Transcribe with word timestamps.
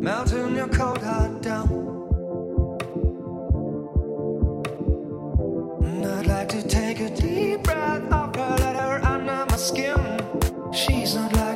melting 0.00 0.56
your 0.56 0.68
cold 0.68 1.02
heart 1.02 1.42
down. 1.42 1.68
And 5.84 6.06
I'd 6.06 6.26
like 6.26 6.48
to 6.48 6.66
take 6.66 7.00
a 7.00 7.10
deep 7.14 7.62
breath 7.64 8.10
of 8.10 8.34
her, 8.34 8.56
let 8.58 8.76
her 8.76 9.00
under 9.04 9.44
my 9.50 9.56
skin. 9.56 9.96
She's 10.72 11.14
not 11.14 11.34
like 11.34 11.49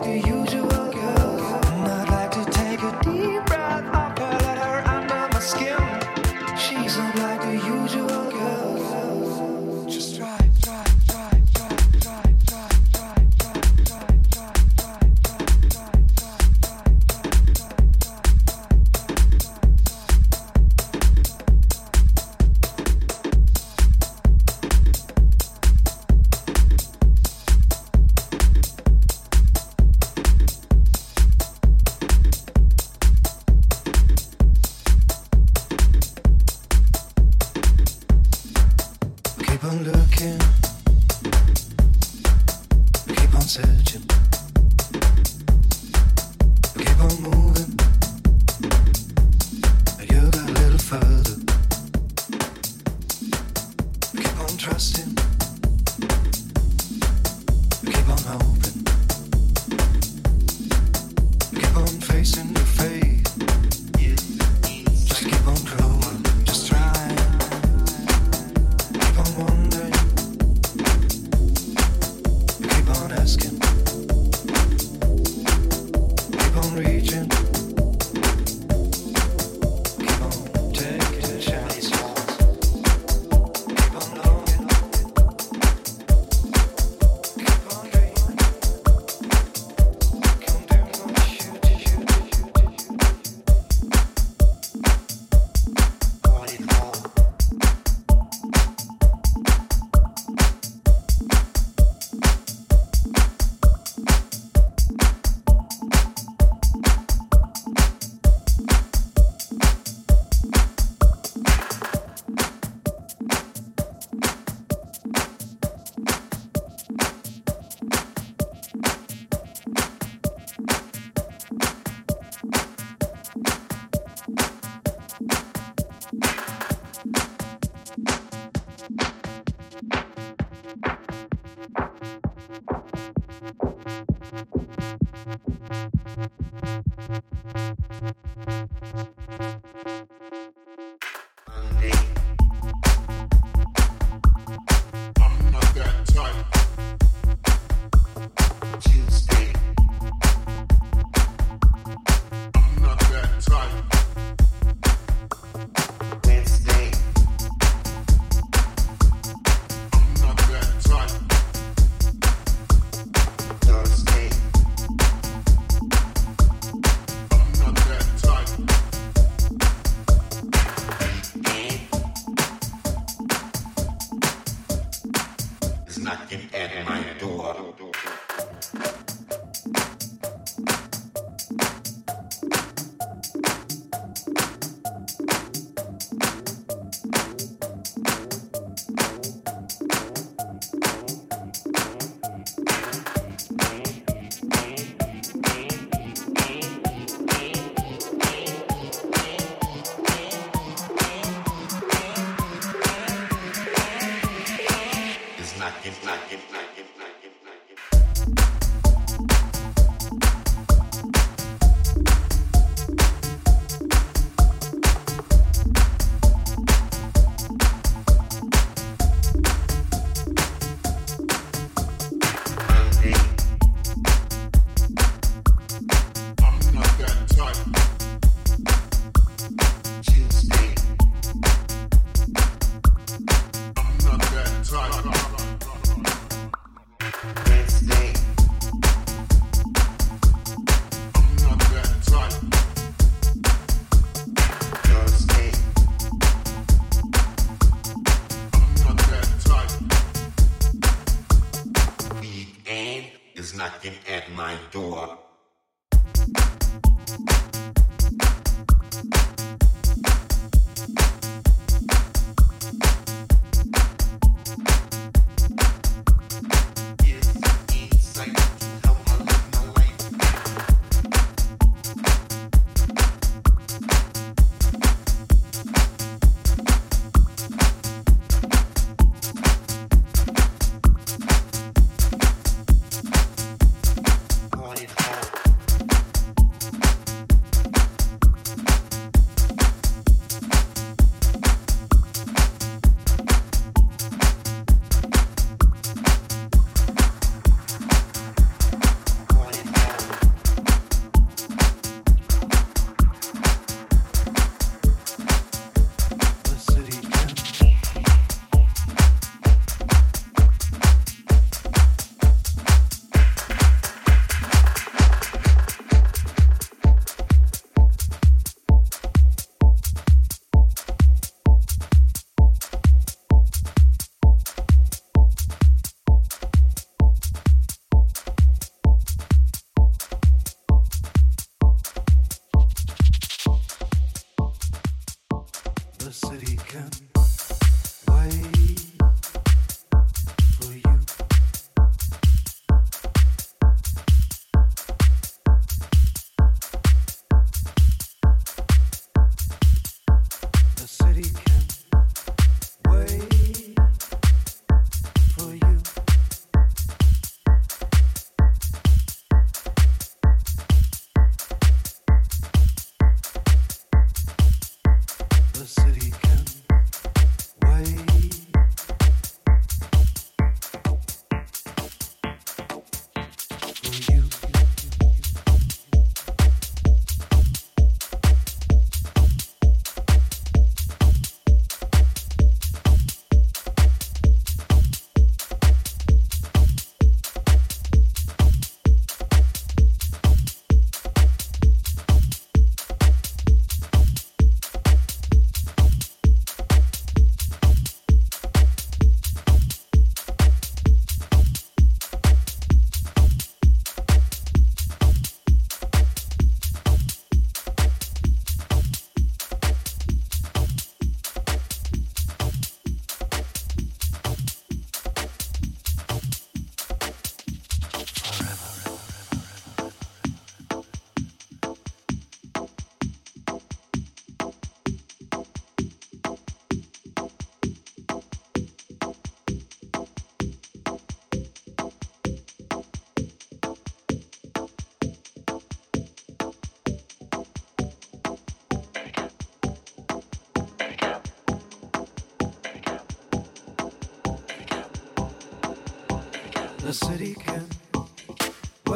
knocking 253.56 253.94
at 254.08 254.30
my 254.32 254.56
door. 254.73 255.18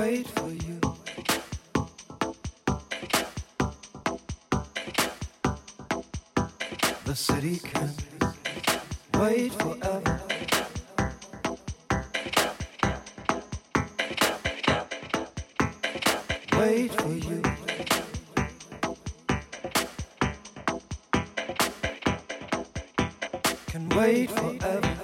wait 0.09 0.27
for 0.29 0.49
you. 0.49 0.81
The 7.05 7.15
city 7.15 7.59
can 7.59 7.91
wait 9.21 9.53
forever. 9.53 10.21
Wait 16.59 16.91
for 17.01 17.15
you. 17.29 17.43
Can 23.67 23.89
wait 23.91 24.31
forever. 24.31 24.98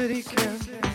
city 0.00 0.22
can. 0.22 0.89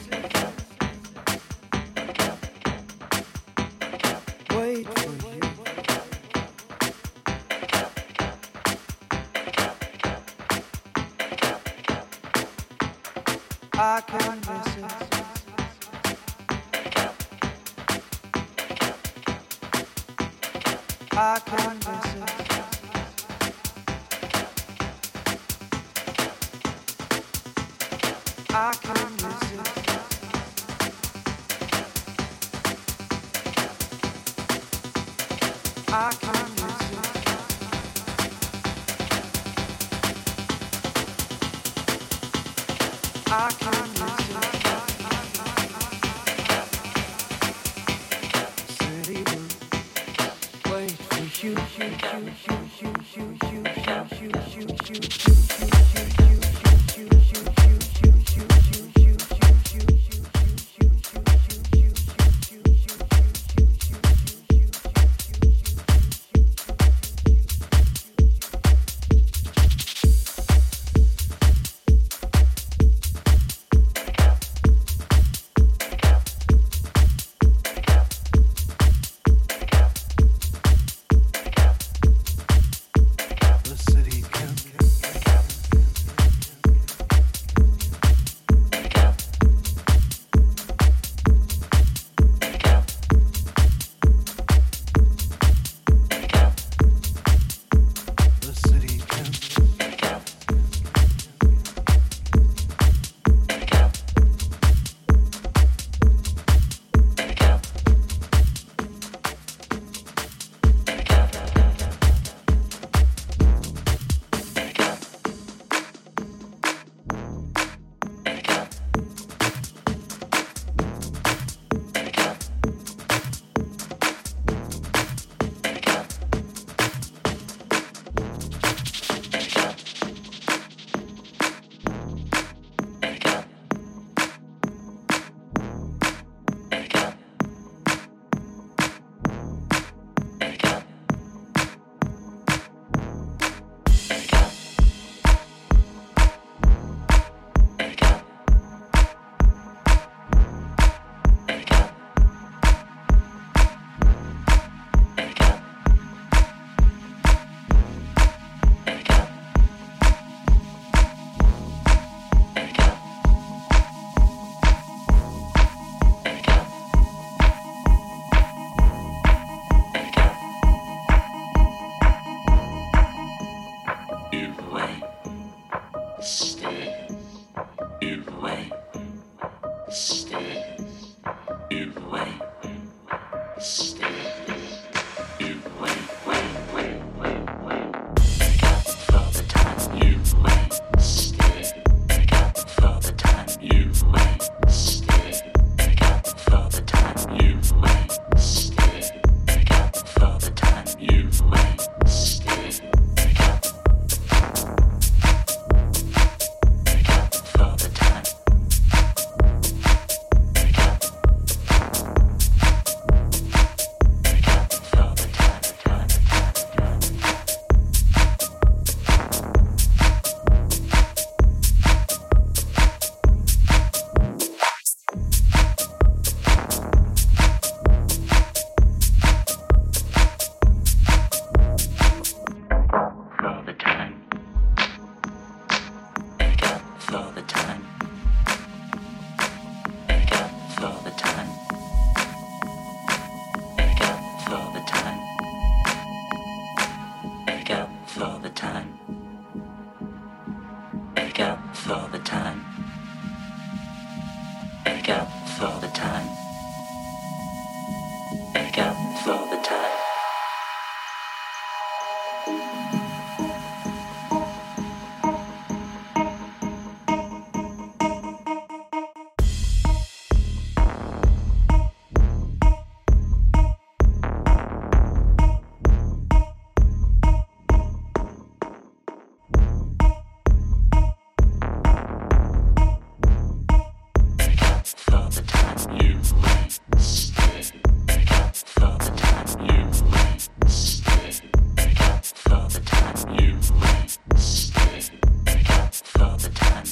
I 35.97 36.11
can 43.59 43.74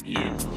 you. 0.06 0.53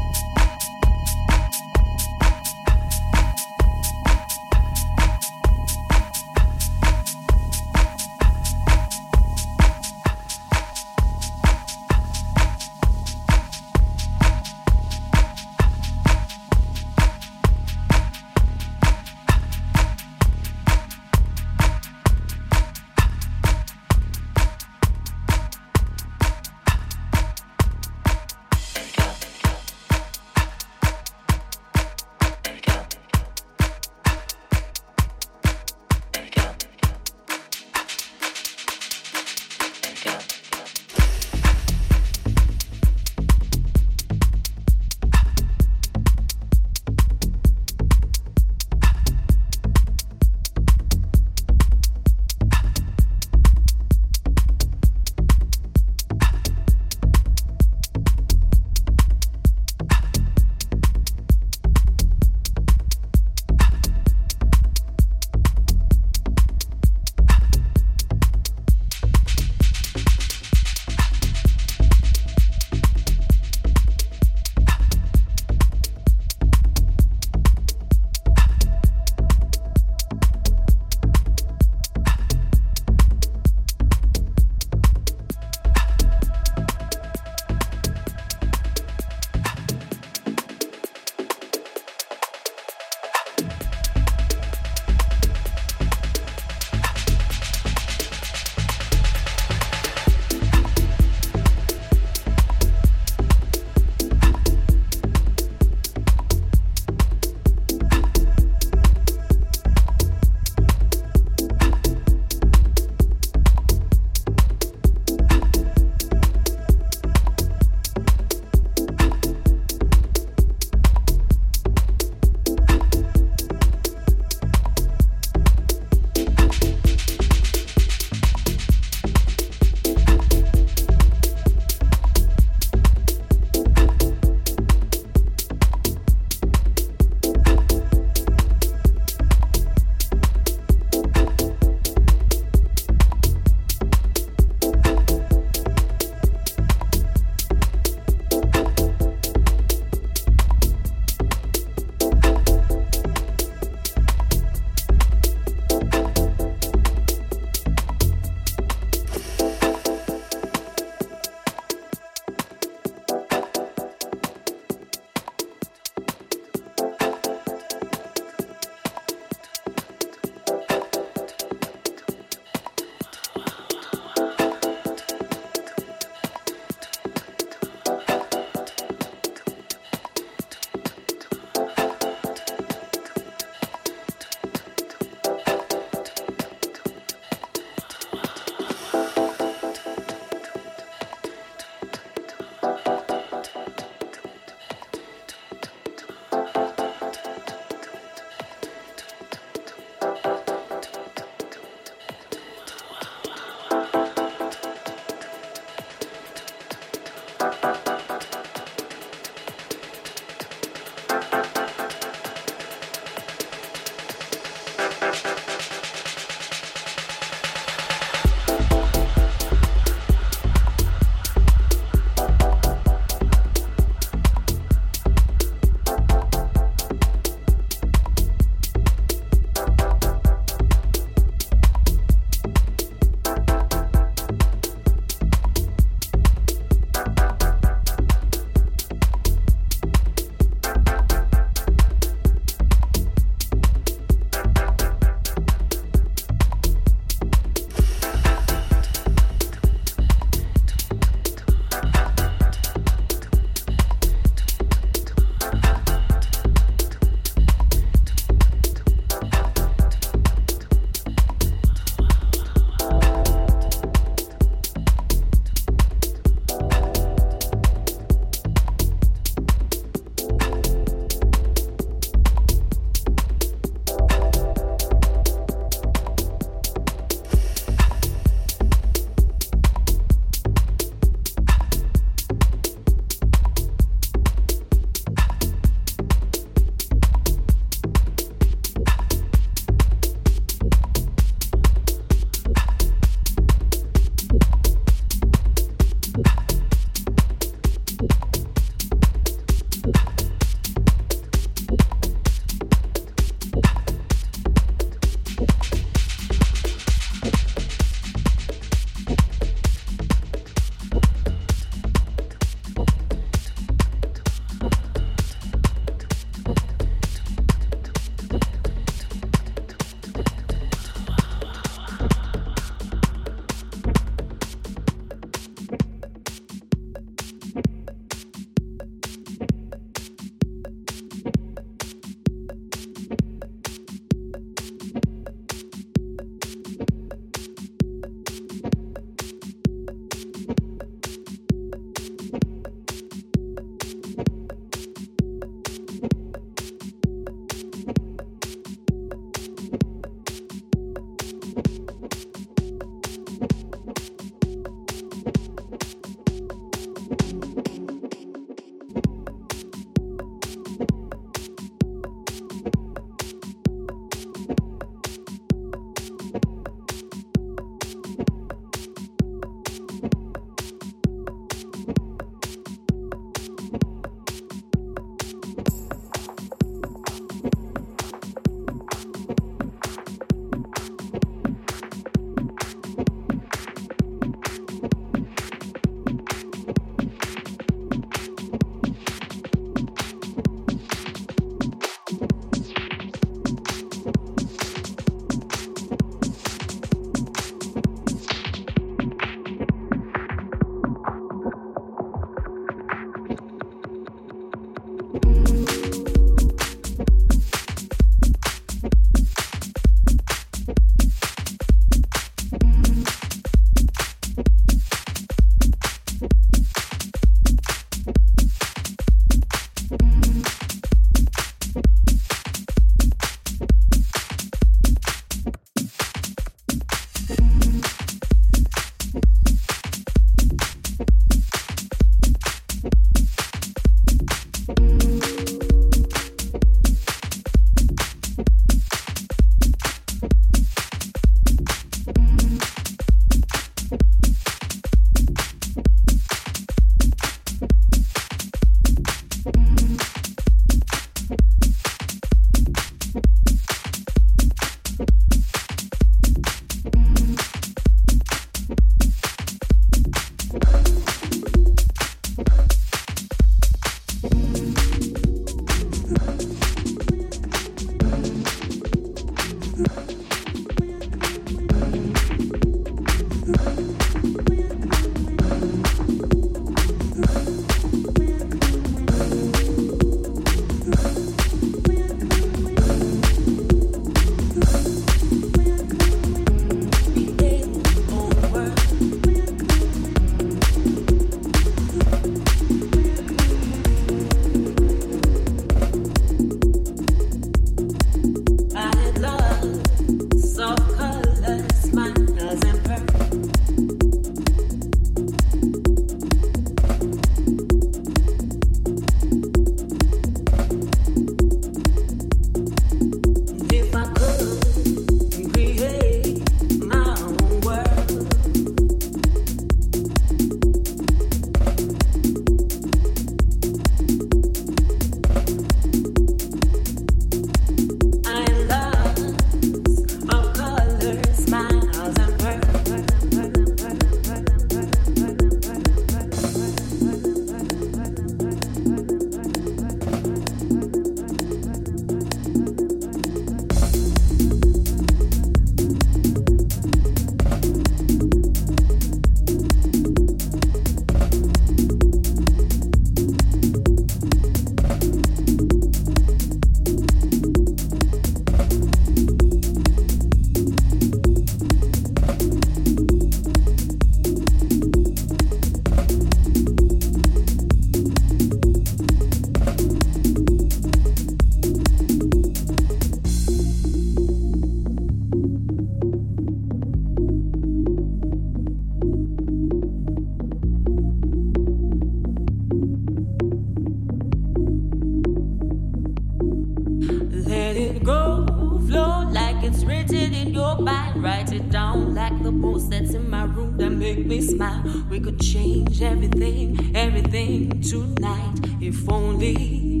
Everything, 596.04 596.94
everything 596.94 597.80
tonight. 597.80 598.54
If 598.80 599.10
only 599.10 600.00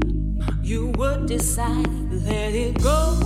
you 0.62 0.92
would 0.98 1.26
decide. 1.26 1.88
Let 2.10 2.54
it 2.54 2.82
go, 2.82 3.18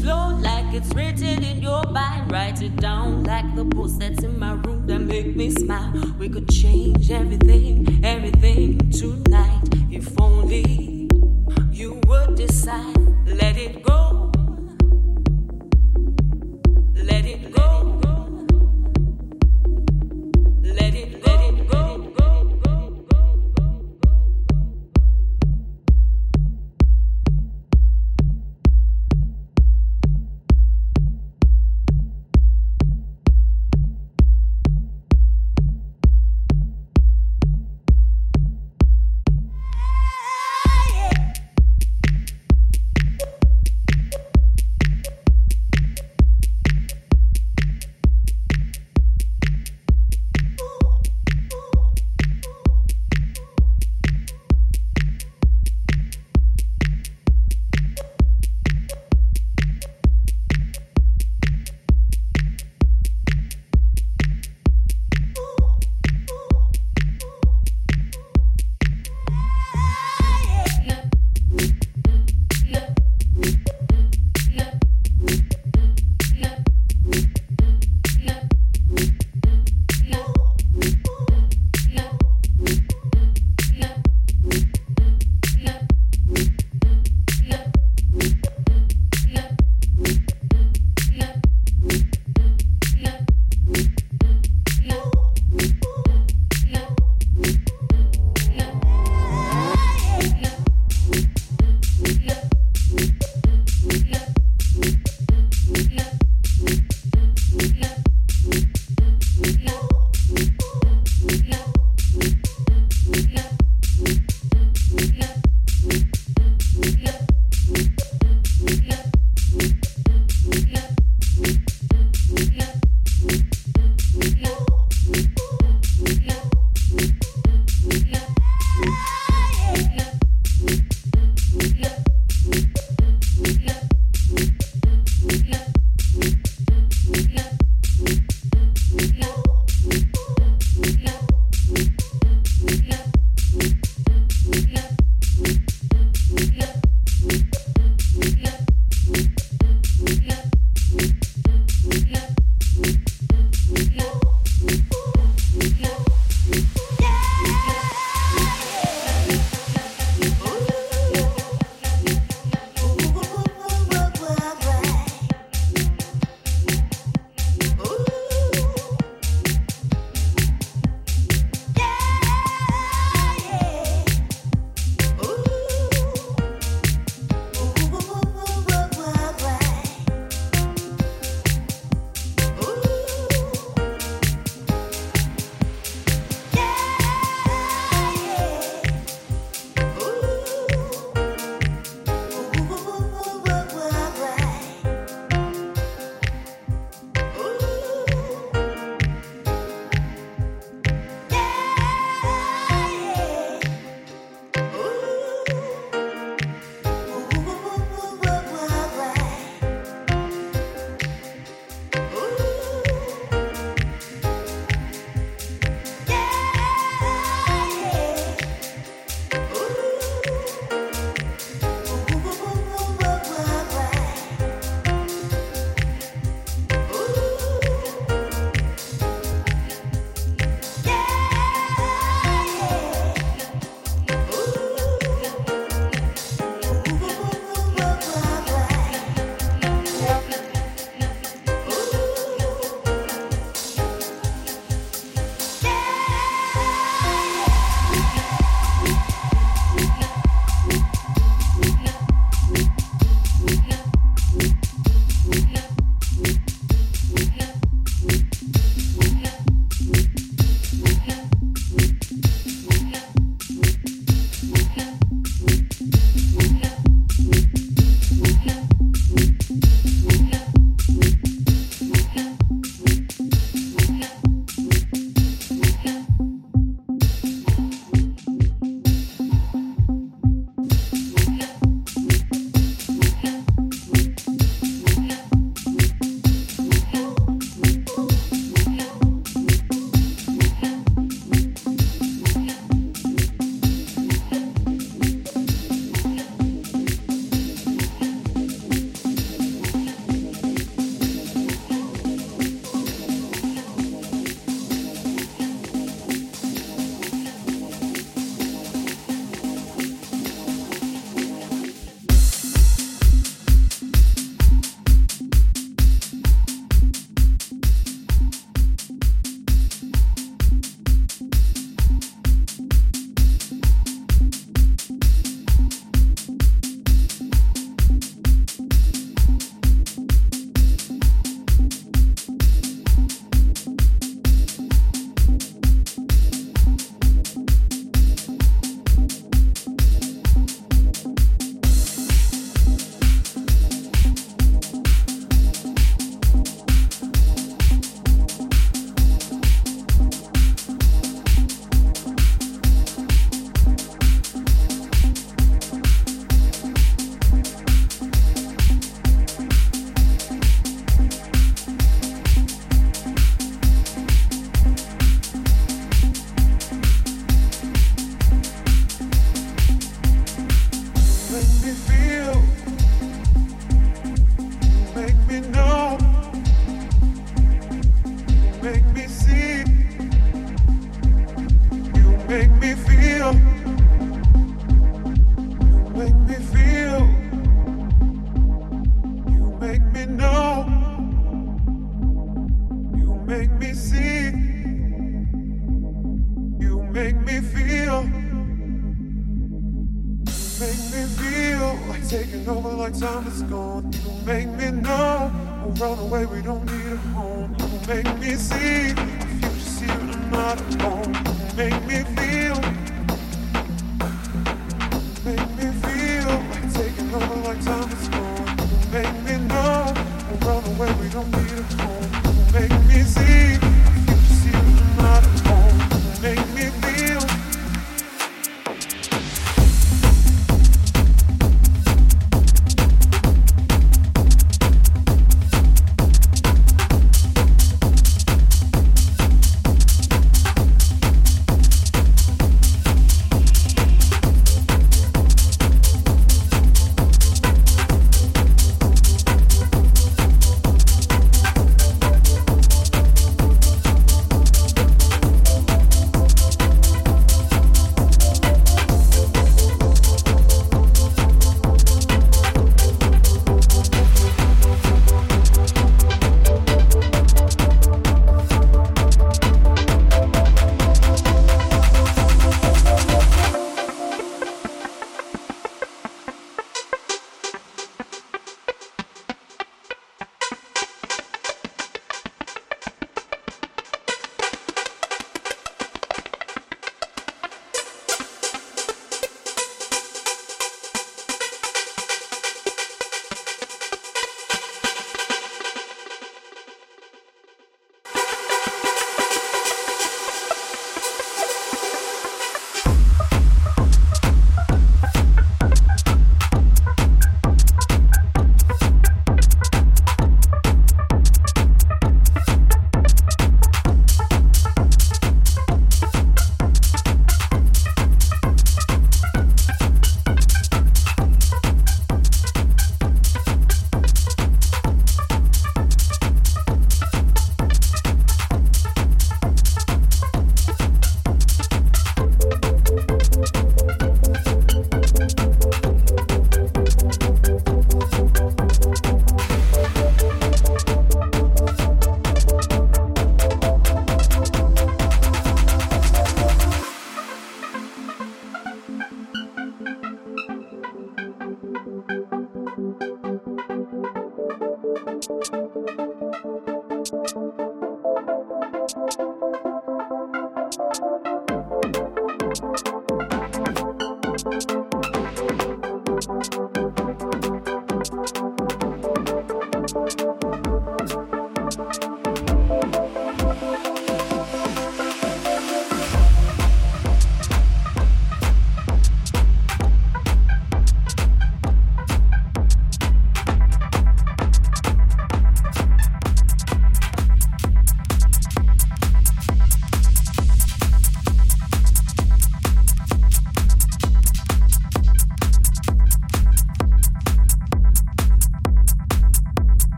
flow 0.00 0.36
like 0.36 0.74
it's 0.74 0.94
written 0.94 1.42
in 1.42 1.62
your 1.62 1.82
mind. 1.90 2.30
Write 2.30 2.62
it 2.62 2.76
down 2.76 3.24
like 3.24 3.54
the 3.54 3.64
post 3.64 4.00
that's 4.00 4.22
in 4.22 4.38
my 4.38 4.52
room 4.52 4.86
that 4.86 5.00
make 5.00 5.34
me 5.34 5.50
smile. 5.50 5.92
We 6.18 6.28
could 6.28 6.48
change 6.48 7.10
everything, 7.10 8.04
everything 8.04 8.78
tonight. 8.90 9.62
If 9.90 10.20
only 10.20 11.08
you 11.70 12.00
would 12.06 12.36
decide. 12.36 12.96
Let 13.26 13.56
it 13.56 13.82
go. 13.82 14.05